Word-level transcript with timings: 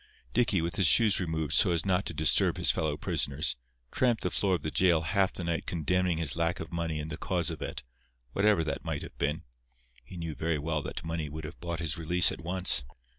Dicky, 0.33 0.63
with 0.63 0.77
his 0.77 0.87
shoes 0.87 1.19
removed 1.19 1.53
so 1.53 1.69
as 1.69 1.85
not 1.85 2.07
to 2.07 2.13
disturb 2.15 2.57
his 2.57 2.71
fellow 2.71 2.97
prisoners, 2.97 3.55
tramped 3.91 4.23
the 4.23 4.31
floor 4.31 4.55
of 4.55 4.63
the 4.63 4.71
jail 4.71 5.01
half 5.01 5.31
the 5.31 5.43
night 5.43 5.67
condemning 5.67 6.17
his 6.17 6.35
lack 6.35 6.59
of 6.59 6.71
money 6.71 6.99
and 6.99 7.11
the 7.11 7.17
cause 7.17 7.51
of 7.51 7.61
it—whatever 7.61 8.63
that 8.63 8.83
might 8.83 9.03
have 9.03 9.15
been. 9.19 9.43
He 10.03 10.17
knew 10.17 10.33
very 10.33 10.57
well 10.57 10.81
that 10.81 11.05
money 11.05 11.29
would 11.29 11.43
have 11.43 11.59
bought 11.59 11.77
his 11.79 11.99
release 11.99 12.31
at 12.31 12.41
once. 12.41 12.83